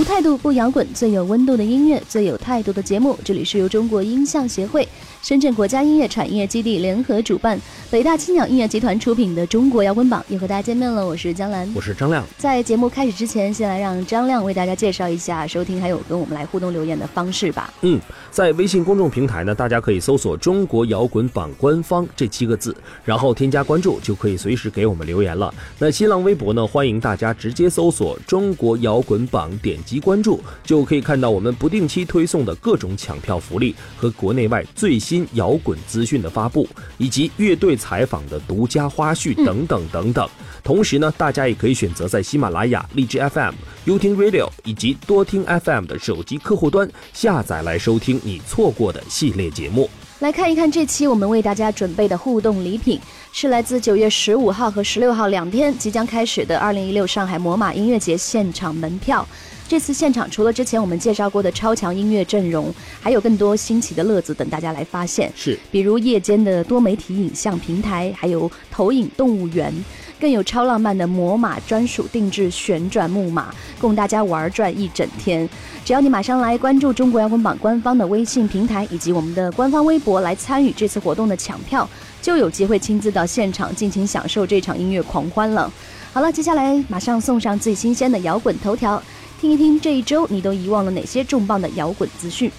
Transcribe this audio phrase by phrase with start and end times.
[0.00, 3.18] 无态度不摇滚，最有温度的音乐，最有态度的节目。
[3.22, 4.88] 这里是由中国音像协会、
[5.20, 7.60] 深圳国家音乐产业基地联合主办，
[7.90, 11.06] 北大青鸟音乐集团出品的《中国摇滚榜》又和大家见面了。
[11.06, 12.24] 我是江兰，我是张亮。
[12.38, 17.70] 在节目开始之前，先来让张亮为大家介绍一下收听还有跟我们来互动留言的方式吧。
[17.82, 22.74] 嗯，在微信公众平台呢，大家可以搜索“中国摇滚榜官方”这七个字，
[23.04, 25.52] 然后添加关注，就可以随时给我们留言了。
[25.78, 40.28] 那新浪微博呢，欢迎大家直接搜索“中国摇滚榜”，点击关注，就可以看到我们不定期推送的各种抢票福利和国内外最新摇滚资讯的发布，以及乐队采访的独家花絮等等等等。
[40.62, 43.54] 同时呢，大家也可以选择在喜马拉雅、荔枝 FM、
[43.86, 49.90] 优听 Radio 以及多听 FM 的手机客户端下载来收听你错过的系列节目。
[50.20, 53.00] 来看一看这期我们为大家准备的互动礼品，
[53.32, 59.26] 是来自九月十五号和十六号两天即将开始的二零一六上海魔马音乐节现场门票。
[59.70, 65.32] 这次现场除了之前我们介绍过的超强音乐阵容，还有更多新奇的乐子等大家来发现。
[65.36, 69.72] 是，比如夜间的多媒体影像平台，还有投影动物园，
[70.18, 75.48] 更有超浪漫的魔马专属定制旋转木马，供大家玩转一整天。
[75.84, 81.88] 只要你马上来关注中国摇滚榜官方的微信平台以及我们的官方微博来参与这次活动的抢票，
[82.20, 85.72] 就有机会亲自到现场尽情享受这场音乐狂欢了。
[86.12, 89.00] 好了，接下来马上送上最新鲜的摇滚头条，
[89.40, 92.52] 听一听这一周你都遗忘了哪些重磅的摇滚资讯。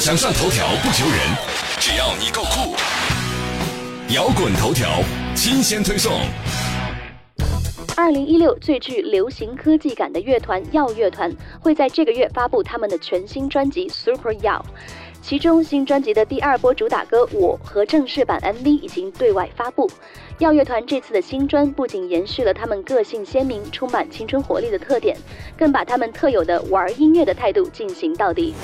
[0.00, 1.18] 想上头条不求人，
[1.78, 2.74] 只要你够酷。
[4.12, 5.00] 摇滚头条
[5.36, 6.10] 新鲜推送。
[7.96, 14.58] 二零一六最具流行科技感的乐团耀乐团会在这个月发布他们的全新专辑《Super Yao》，
[15.22, 19.88] 其中新专辑的第二波主打歌《我》和正式版 MV 已经对外发布。
[20.38, 25.16] 耀乐团这次的新专不仅延续了他们个性鲜明、充满青春活力的特点，
[25.56, 28.54] 更把他们特有的玩音乐的态度进行到底。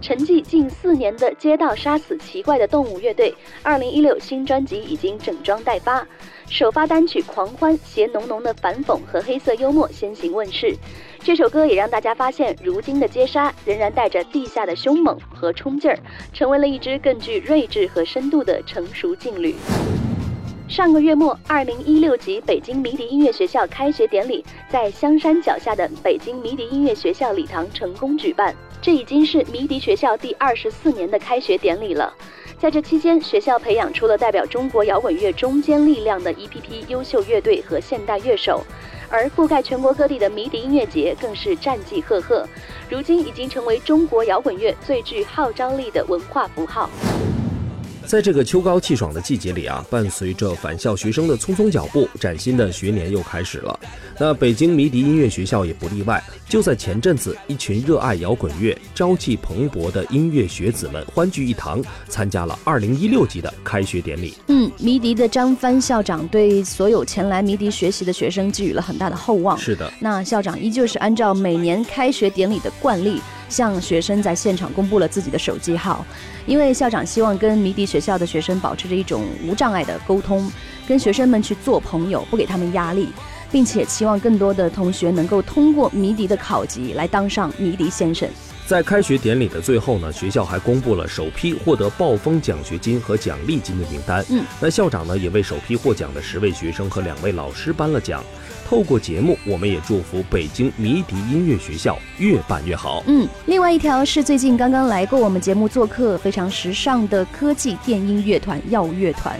[0.00, 6.06] 沉寂近四年的街道杀死奇怪的动物乐队，二零一六新专辑已经整装待发。
[6.48, 10.74] 首发单曲《狂欢》携浓浓的反讽和黑色幽默先行问世，
[11.22, 15.98] 这首歌也让大家发现，如今的街杀仍然带着地下的凶猛和冲劲儿，
[16.32, 19.54] 成为了一支更具睿智和深度的成熟劲旅。
[20.66, 28.54] 上个月末，二零一六级北京迷笛音乐学校开学典礼在香山脚下的北京迷笛音乐学校礼堂成功举办。
[28.80, 32.10] 这已经是迷笛学校第二十四年的开学典礼了。
[32.58, 38.64] 在这期间，学校培养出了代表中国摇滚乐中坚力量的一批批优秀乐队和现代乐手，
[39.10, 42.48] 而覆盖全国各地的迷笛音乐节更是战绩赫赫，
[42.88, 46.88] 如今已经成为中国摇滚乐最具号召力的文化符号。
[48.06, 53.78] 在这个秋高气爽的季节里啊，伴随着返校学生的匆匆脚步，崭新的学年又开始了。
[54.18, 56.22] 那北京迷笛音乐学校也不例外。
[56.48, 64.34] 就在前阵子，一群热爱摇滚乐、朝气蓬勃的音乐学子们欢聚一堂，参加了2016级的开学典礼。
[64.48, 69.56] 嗯，迷笛的张帆校长对所有前来迷笛学习的学生寄予了很大的厚望。
[69.56, 76.02] 是的，那校长依旧是按照每年开学典礼的惯例，向学生在现场公布了自己的手机号，
[76.46, 80.50] 因为校长希望跟迷笛学校的学生保持着一种无障碍的沟通，
[80.88, 83.10] 跟学生们去做朋友，不给他们压力。
[83.52, 88.28] 并且期望更多的同学能够通过迷笛的考级来当上迷笛先生。
[88.64, 94.24] 在开学典礼的最后呢，学校还公布了首批获得暴风奖学金和奖励金的名单。
[94.30, 98.22] 嗯，那校长呢也为首批获奖的十位学生和两位老师颁了奖。
[98.70, 103.02] 透过节目，我们也祝福北京迷笛音乐学校越办越好。
[103.08, 109.36] 嗯，另外一条是最近刚刚来过我们节目做客、非常时尚的科技电音乐团耀乐团。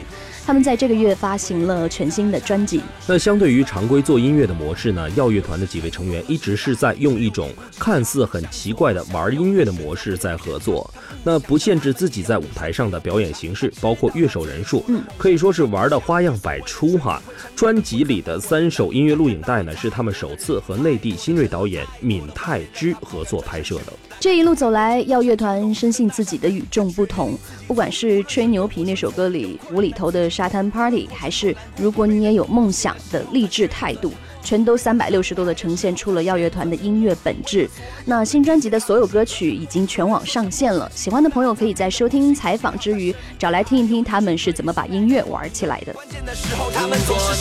[0.51, 2.81] 他们在这个月发行了全新的专辑。
[3.07, 10.93] 那相对于常规做音乐的模式呢，耀乐团的几位成员一直是在用一种看似很奇怪的玩音乐的模式在合作。
[11.23, 17.23] 那不限制自己在舞台上的表演形式，包括乐手人数，嗯，可以说是玩的花样百出哈。
[17.55, 24.10] 专辑里的三首音乐录影带呢，是他们首次和内地新锐导演闵泰之合作拍摄的。
[24.21, 27.35] 这一路走来，耀乐团深信自己的与众不同，
[27.67, 34.13] 不管是吹牛皮那首歌里无厘头的沙滩 party，还是如果你也有梦想的励志态度。
[34.43, 37.69] 全都三百六十度的呈现出了耀乐团的音乐本质。
[38.07, 45.93] 那新专辑的所有歌曲已经全网上线了，喜欢的朋友可以在收听采访之余，找来听一听他们是怎么把音乐玩起来的。
[45.93, 47.41] 关键的时候，他们总是。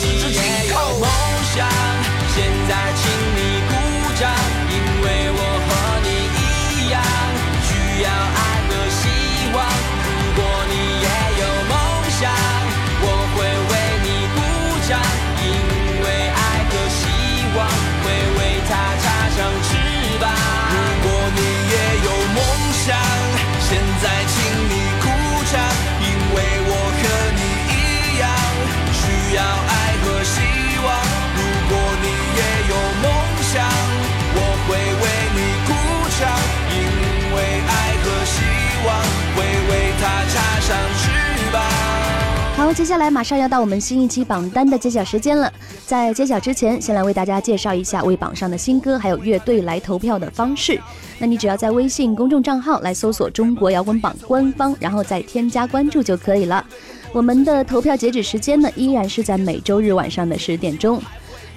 [42.70, 45.52] 好，接下来马上要到我们新一期榜单的揭晓时间了。
[45.86, 50.80] 在揭晓之前，先来为大家介绍一下为榜上的新歌还有乐队来投票的方式。
[51.18, 56.64] 那你只要在微信公众账号来搜索“中国摇滚榜”官方，然后再添加关注就可以了。
[57.12, 61.02] 我们的投票截止时间呢，依然是在每周日晚上的十点钟。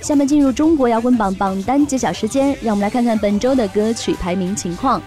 [0.01, 4.99] 下面进入中国摇滚榜榜单揭晓时间，让我们来看看本周的歌曲排名情况。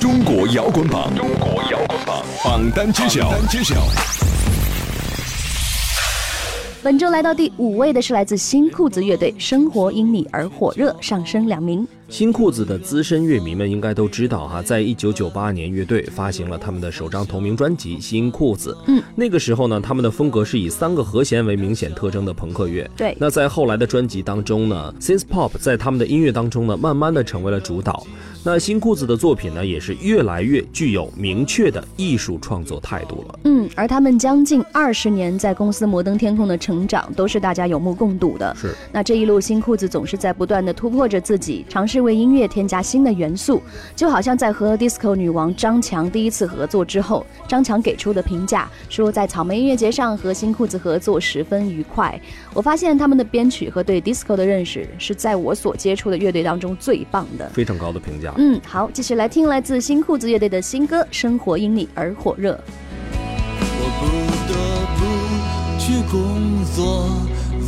[0.00, 4.29] 中国摇滚榜，中国摇滚榜榜单揭晓，榜单揭晓。
[6.82, 11.86] 本周来到第五位的是来自新裤子乐队，《生活因你而火热》，上升两名。
[12.10, 18.72] 新裤子的资深乐迷们应该都知道哈，在一九九八年，乐队发行了他们的首张同名专辑《新裤子》。
[18.88, 22.90] 嗯，那个时候呢，他们的风格是以三个和弦为明显特征的朋克乐。
[22.96, 28.04] 对那在后来的专辑当中呢，synth pop 在他们的音乐当中呢，慢慢的成为了主导。
[28.42, 33.38] 那新裤子的作品呢，也是越来越具有明确的艺术创作态度了。
[33.44, 38.52] 嗯，而他们将近二十年在公司摩登天空的成长，都是大家有目共睹的。
[38.56, 43.62] 是，那这一路新裤子总是在不断的突破着自己，尝试为音乐添加新的元素，
[43.94, 52.20] 就好像在和 disco 女王张强第一次合作之后，张强给出的评价说，在草莓音乐节上和新裤子合作十分愉快。
[52.54, 57.48] 我发现他们的编曲和对 disco 的认识是在我所接触的乐队当中最棒的。
[57.50, 58.32] 非常高的评价。
[58.36, 62.52] 嗯，好，继续来听来自新裤子乐队的新歌《生活因你而火热》。
[63.82, 64.06] 我不
[64.48, 64.54] 得
[64.96, 65.00] 不
[65.78, 67.08] 去工作，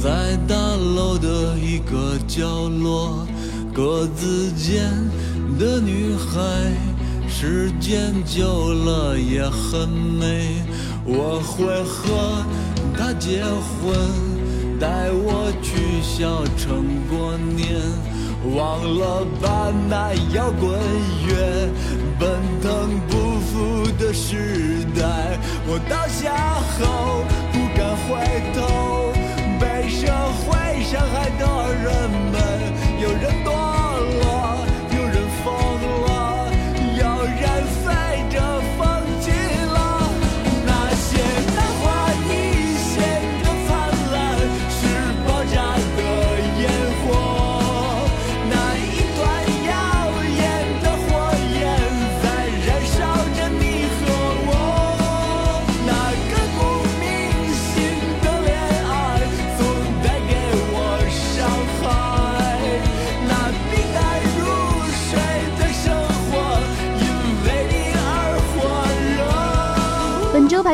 [0.03, 3.27] 在大楼的一个角落，
[3.75, 4.85] 格子间
[5.59, 6.41] 的女孩，
[7.27, 10.63] 时间久了也很美。
[11.05, 12.45] 我会和
[12.95, 13.97] 她结婚，
[14.79, 17.81] 带我去小城过年。
[18.55, 20.79] 忘了吧，那摇滚
[21.27, 21.71] 乐
[22.19, 22.29] 奔
[22.61, 28.11] 腾不复的时代，我倒下后不敢回
[28.53, 29.13] 头，
[29.61, 30.51] 被社会
[30.83, 31.43] 伤害的
[31.73, 31.87] 人
[32.33, 32.35] 们，
[33.01, 33.49] 有人堕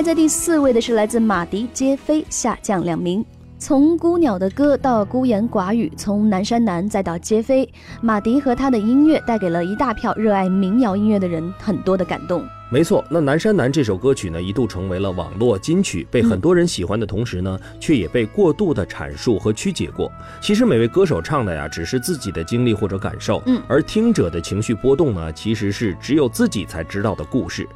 [0.09, 3.23] 在第四位的是来自马迪杰飞，下降两名。
[3.59, 12.43] 从孤鸟的歌到孤言寡语，从南山南再到杰飞，马迪和他的音乐带给了一大票热爱民谣音乐的人很多的感动。
[12.71, 20.13] 没错，那《南山南》这首歌曲呢，一度成为了网络金曲，被很多人喜欢的同时呢，却也被过度的阐述和曲解过。
[20.39, 27.67] 其实每位歌手唱的呀，只是自己的经历或者感受，嗯而听者的情绪波动呢，其实是只有自己才知道的故事。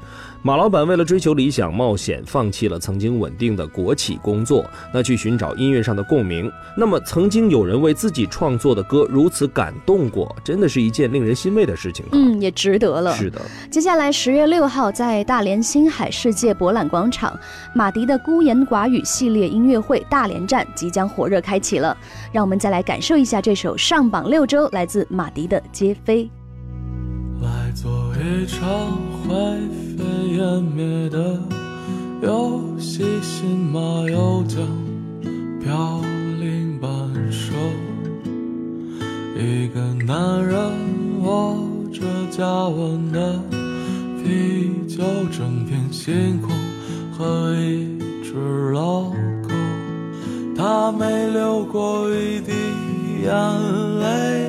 [0.44, 6.50] 马老板为了追求理想冒险，放弃了曾经稳定的国企工作，那去寻找音乐上的共鸣。
[6.76, 12.10] 那么，曾经有人为自己创作的歌如此感动过，真的是一件令人欣慰的事情啊。
[12.12, 13.14] 嗯，也值得了。
[13.14, 17.38] 是的，接下来十月六号，在大连星海世界博览广场，
[17.74, 21.96] 马迪的孤言寡语系列音乐会大连站即将火热开启了。
[22.32, 26.24] 让我们再来感受一下这首上榜六周来自马迪的《皆飞》。
[27.42, 28.60] 来做一场
[29.26, 29.34] 灰
[29.96, 30.04] 飞
[30.36, 31.38] 烟灭的
[32.22, 34.64] 游戏，信马由缰，
[35.60, 36.00] 飘
[36.38, 36.90] 零半
[37.32, 37.54] 生。
[39.36, 40.56] 一个男人
[41.20, 41.56] 握
[41.92, 43.40] 着加温的
[44.22, 46.50] 啤酒，整片星空
[47.16, 49.10] 和一只老
[49.42, 49.48] 狗，
[50.56, 52.52] 它没流过一滴
[53.22, 53.30] 眼
[54.00, 54.48] 泪，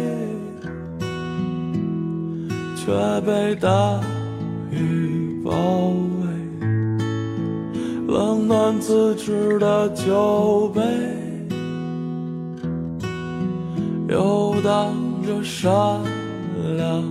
[2.76, 4.00] 却被大
[4.72, 6.24] 雨包围。
[8.08, 10.82] 冷暖自知的酒杯，
[14.08, 14.94] 游荡
[15.26, 15.72] 着善
[16.78, 17.04] 良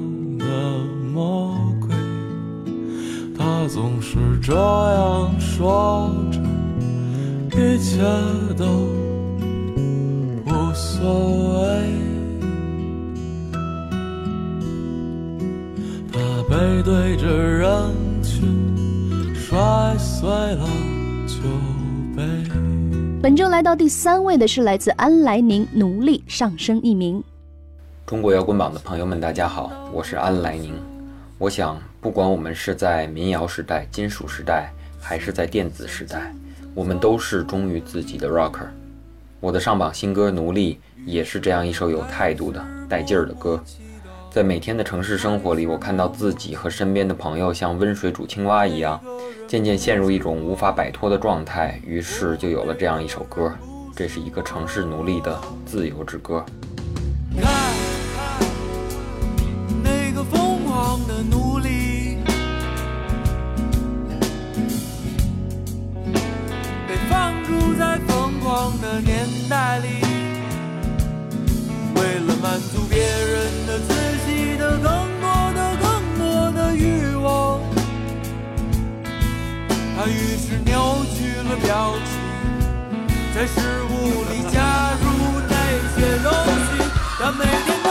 [3.42, 6.38] 他总是这样说着，
[7.58, 7.98] 一切
[8.56, 8.64] 都
[10.46, 11.92] 无所谓。
[16.12, 19.58] 他背对着人群，摔
[19.98, 20.64] 碎了
[21.26, 21.34] 酒
[22.16, 22.22] 杯。
[23.20, 27.20] 本周来到第三位的是来自安来宁，奴隶上升一名。
[28.06, 30.72] 中国摇滚榜的朋友们，大家好，我是安来宁。
[31.42, 36.32] 我想，不管我们是在民谣时代、金属时代，还是在电子时代，
[36.72, 38.68] 我们都是忠于自己的 rocker。
[39.40, 43.60] 我的上榜新歌《奴隶》也是这样一首有态度的、带劲儿的歌。
[44.30, 49.02] 在每天的城市生活里，我看到自己和身边的朋友像温水煮青蛙一样，
[49.48, 53.52] 渐渐陷入一种无法摆脱的状态，于是就有了这样一首歌。
[53.96, 56.46] 这是一个城市奴隶的自由之歌。
[68.52, 69.88] 狂的年代里，
[71.94, 73.94] 为了满足别人的自
[74.26, 74.84] 己的更
[75.22, 77.62] 多的更多的欲望，
[79.96, 82.12] 他于是扭曲了表情，
[83.34, 85.06] 在食物里加入
[85.48, 85.54] 那
[85.96, 86.30] 些东
[86.66, 86.70] 西。
[87.18, 87.81] 他每天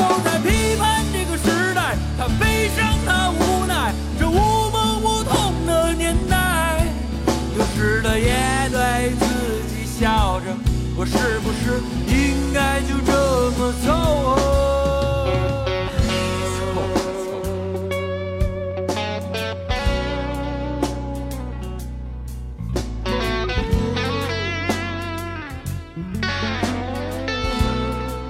[11.02, 11.82] 我是不是
[12.16, 13.12] 应该就这
[13.58, 14.41] 么走？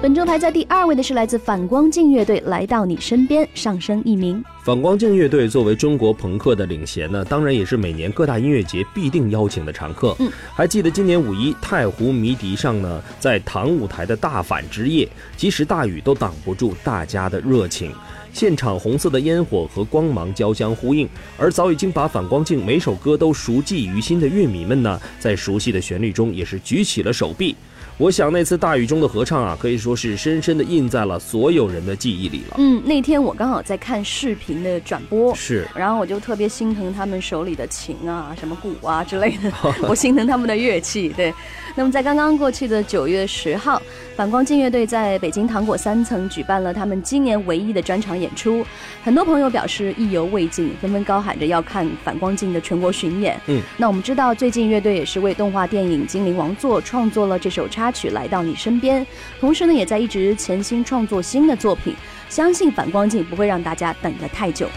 [0.01, 4.43] 本周排在第二位的是来自反光镜乐队，来到你身边，上升一名。
[4.63, 10.15] 反光镜乐队作为中国朋克的领衔呢，当然也是每年各大音乐节必定邀请的常客。
[10.17, 17.93] 嗯，还记得今年五一太湖迷笛上呢，在唐舞台的大反之夜，即使大雨都挡不住大家的热情。
[18.33, 27.55] 现场红色的烟火和光芒交相呼应，而早已经把反光镜每首歌都熟记于心的乐迷们呢，在熟悉的旋律中也是举起了手臂。
[27.97, 32.55] 我想那次大雨中的合唱啊，可以说是深深的印在了所有人的记忆里了。
[32.57, 39.51] 嗯，那天我刚好在看视频的转播，是，然后我就特别心疼他们手里的琴啊、什么鼓啊之类的，
[39.87, 41.09] 我心疼他们的乐器。
[41.09, 41.31] 对，
[41.75, 43.79] 那么在刚刚过去的九月十号，
[44.15, 48.65] 反光镜乐队在北京糖果三层举办了他们今年唯一的专场演出，
[49.03, 53.39] 很多朋友表示意犹未尽，纷纷高喊着要看反光镜的全国巡演。
[53.45, 59.03] 嗯，那我们知道，最近乐队也是为动画电影《精灵王座》创作了这首插曲《来到你身边》，
[59.39, 61.95] 同时呢，也在一直潜心创作新的作品。
[62.29, 64.69] 相信反光镜不会让大家等得太久。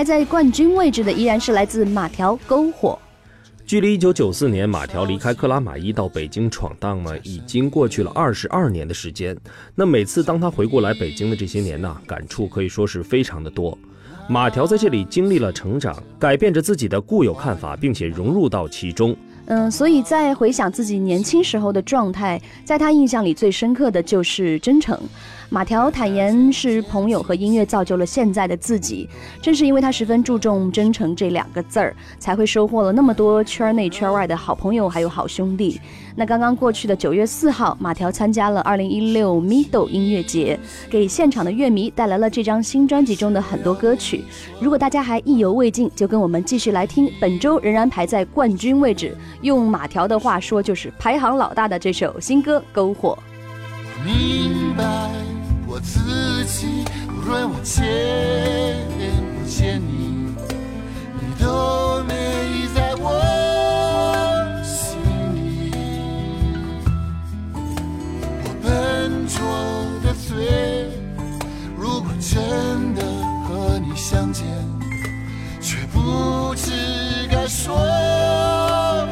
[0.00, 2.98] 排在冠军位置的依然是来自马条篝火。
[3.66, 9.36] 距离1994年马条离开克拉玛依到北京闯荡呢，已经过去了二十二年的时间。
[9.74, 13.76] 那每次当他回过来北京的这些年呢，感触可以说是非常的多。
[14.26, 19.14] 马条在这里经历了成长，改变着自己的固有看法，并且融入到其中。
[19.48, 24.98] 嗯，所以在回想自己年轻时候的状态，在他印象里最深刻的就是真诚。
[25.52, 29.08] 马条坦言是朋友和音乐造就了现在的自己，
[29.42, 35.80] 正是因为他十分注重真诚这两个字儿，才会收获了那么多圈内圈外的好朋友还有好兄弟。
[36.14, 40.56] 那刚刚过去的九月四号，马条参加了二零一六 Mido 音乐节，
[40.88, 44.22] 给现场的乐迷带来了这张新专辑中的很多歌曲。
[44.60, 53.18] 如果大家还意犹未尽，就跟我们继续来听本周仍然排在冠军位置，用马条的话说就是排行老大的这首新歌《篝火》。
[54.04, 55.10] 明白
[55.82, 57.80] 自己，无论我见
[59.38, 60.34] 不见你，
[61.20, 63.10] 你都没在我
[64.62, 65.00] 心
[65.34, 65.72] 里。
[68.44, 69.38] 我笨拙
[70.02, 70.88] 的嘴，
[71.76, 73.02] 如果真的
[73.44, 74.44] 和你相见，
[75.60, 76.72] 却不知
[77.30, 77.76] 该说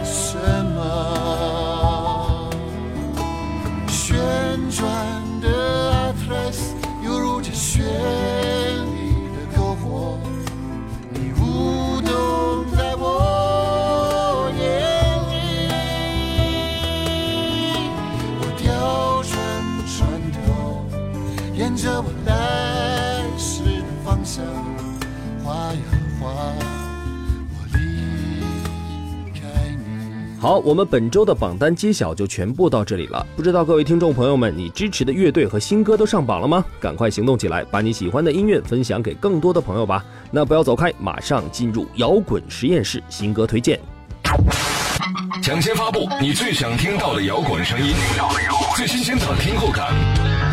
[0.05, 0.37] 什
[0.75, 1.58] 么。
[21.88, 24.45] 着我来时的方向
[25.42, 25.80] 划呀
[26.21, 26.28] 划，
[27.54, 29.40] 我离开
[29.71, 30.38] 你。
[30.38, 33.26] 好，我们本周的榜单揭晓就全部到这里了。
[33.35, 36.62] 不知道各位听众朋友们，你支持的乐队和新歌都上榜了吗？
[36.78, 40.04] 赶快行动起来，把你喜欢的音乐分享给更多的朋友吧。
[40.30, 43.80] 那不要走开，马上进入摇滚实验室新歌推荐。
[45.42, 47.95] 抢先发布你最想听到的摇滚声音，
[48.76, 49.95] 最新鲜的听后感，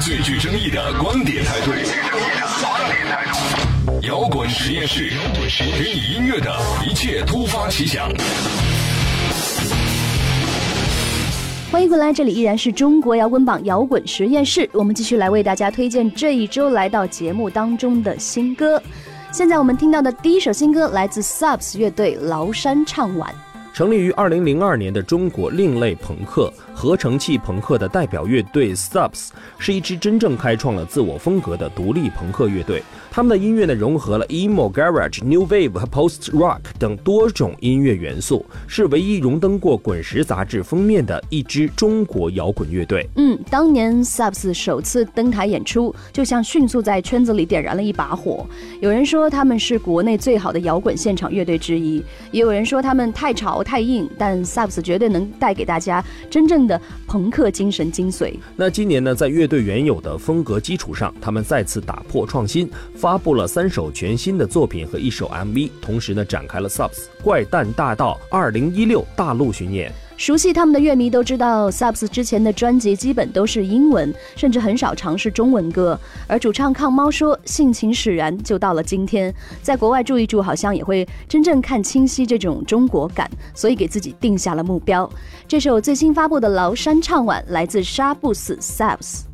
[0.02, 1.72] 最具争议的观点态度。
[4.08, 5.12] 摇滚实验室，
[5.78, 6.54] 给你音乐的
[6.86, 8.10] 一切突发奇想。
[11.72, 18.82] 欢迎回来，这里依然是中国摇滚榜摇滚实验室，我们继续来为大家推荐这一周来到节目当中的新歌。
[19.32, 23.30] 现在我们听到的第一首新歌来自 Subs 乐队《崂山唱晚》。
[23.76, 32.82] 成立于二零零二年的中国另类朋克合成器朋克的代表乐队 Subs 是一支真正开创了自我风格的独立朋克乐队。
[33.16, 43.08] 他们的音乐呢融合了 emo、garage、new wave 和 post rock 等多种音乐元素，是唯一荣登过《滚石》杂志封面的一支中国摇滚乐队。
[43.16, 48.46] 嗯，当年 Subs 首次登台演出，就像迅速在圈子里点燃了一把火。
[48.82, 58.34] 有人说他们是国内最好的摇滚现场乐队之一，也有人说他们太潮太硬，但 Subs 绝对能带给大家真正的朋克精神精髓。
[58.58, 62.70] 那今年呢，在乐队原有的风格基础上，他们再次打破创新，
[63.06, 69.94] 发布了三首全新的作品和一首 MV，同时呢，展开了 Subs 怪诞大道二零一六大陆巡演。
[70.18, 76.00] 熟悉他们的乐迷都知道，Subs 之前的专辑基本都是英文，甚至很少尝试中文歌。
[76.26, 85.08] 而主唱抗猫说，性情使然，就到了今天，在国外住一住，好像也会真正看清晰这种中国感，所以给自己定下了目标。
[85.48, 89.26] 这首最新发布的《崂山唱晚》来自杀不死 Subs。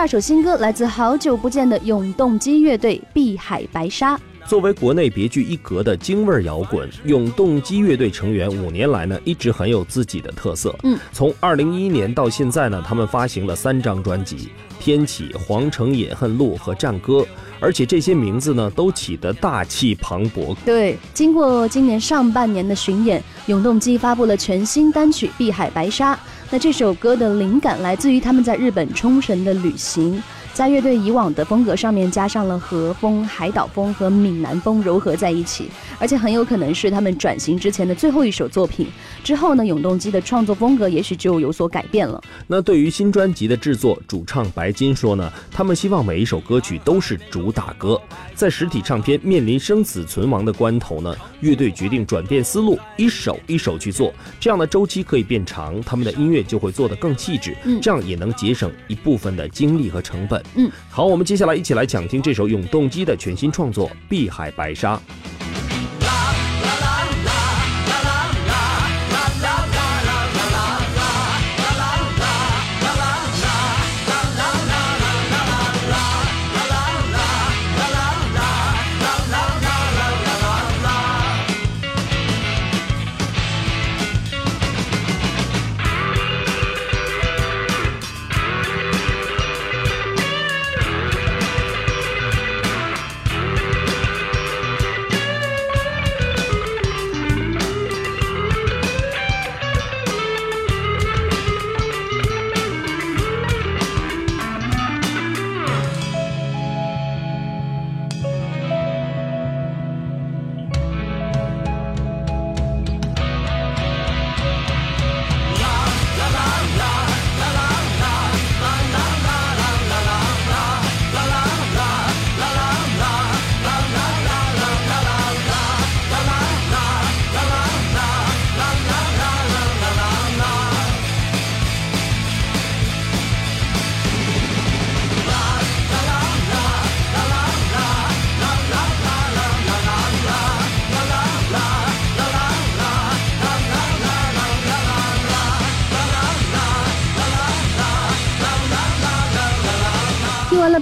[0.00, 4.16] 二首新歌来自好久不见的永动机乐队《碧海白沙》。
[4.48, 10.74] 作为国内别具一格的京味摇滚，永动机乐队成员五年来呢，一直很有自己的特色。
[10.84, 14.36] 嗯，从二零一一年到现在呢，他们发行了三张专辑，
[14.80, 17.18] 《天启》《皇城野恨录》和《战歌》，
[17.60, 20.56] 而且这些名字呢都起得大气磅礴。
[20.64, 26.14] 对，经过今年上半年的巡演，永动机发布了全新单曲《碧海白沙》。
[26.52, 30.20] 那这首歌的灵感来自于他们在日本冲绳的旅行。
[30.52, 38.86] 在乐队以往的风格上面加上了和风、海岛风和闽南风糅合在一起，而且很有可能是他们转型之前的最后一首作品。
[39.24, 42.20] 之后呢，永动机的创作风格也许就有所改变了。
[42.46, 48.00] 那对于新专辑的制作，主唱白金说呢，他们希望每一首歌曲都是主打歌。
[48.34, 60.39] 在实体唱片面临生死存亡的关头呢，乐队决定转变思路，一首一首去做，这样的周期可以变长，他们的音乐就会做得更细致，嗯这样也能节省一部分的精力和成本。
[60.54, 64.96] 嗯，好，我们接下来一起来讲听这首永动机的全新创作《碧海白沙》。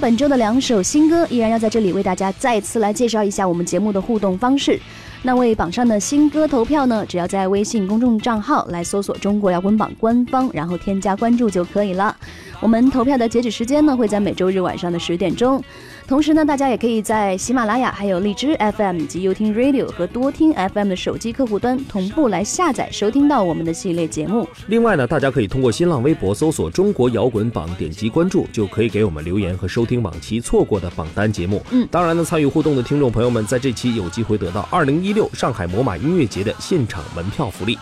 [0.08, 4.80] 本周的两首新歌，依然要在这里为大家再次来介绍一下我们节目的互动方式。
[5.22, 12.16] 那为榜上的新歌投票呢，只要在微信公众账号来搜索“中国摇滚榜”官方，然后添加关注就可以了。
[12.58, 15.62] 我们投票的截止时间呢，会在每周日晚上的十点钟。
[16.08, 24.48] 同时呢，大家也可以在喜马拉雅、还有荔枝 FM 以及优听 Radio 和多听 FM 的手机客户端同步来下载收听到我们的系列节目。
[24.68, 31.62] 另外呢，大家可以通过新浪微博搜索“中国摇滚榜”，点击关注，就可以给我们留言和收听往期错过的榜单节目。
[31.72, 37.78] 嗯当然呢，参与互动的听众朋友们，在这期有机会得到2016上海魔马音乐节的现场门票福利。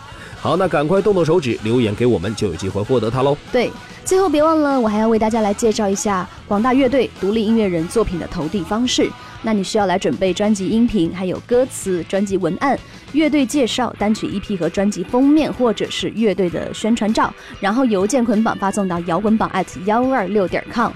[0.47, 3.35] 好，那赶快动动手指留言给我们，就有机会获得它喽。
[3.51, 3.69] 对，
[4.05, 9.09] 最后别忘了，我还要为大家来介绍一下广大乐队独立音乐人作品的投递方式。
[9.41, 12.79] 那你需要来准备专辑音频，还有歌词、专辑文案、
[13.11, 20.93] 乐队介绍、单曲 EP 和专辑封面，或者是乐队的宣传照，然后邮件捆绑发送到摇滚榜 at 幺二六点 com。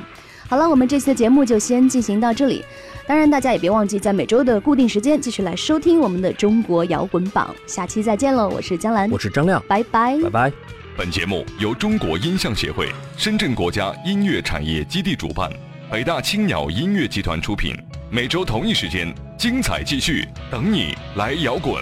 [0.48, 2.64] 好了，我们这次的节目就先进行到这里。
[3.08, 7.54] 当然，大家也别忘记在每周的固定时间继续来收听我们的中国摇滚榜。
[7.66, 10.52] 下期再见喽，我是江兰，我是张亮，拜拜，拜拜。
[10.98, 15.52] 本节目由中国音像协会、深圳国家音乐产业基地主办，
[15.90, 17.76] 北大青鸟音乐集团出品。
[18.10, 21.76] 每周同一时间，精彩继续，等你来摇滚。
[21.76, 21.82] 啦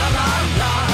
[0.00, 0.91] 啦啦啦啦啦